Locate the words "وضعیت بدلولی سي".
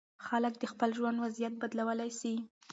1.25-2.33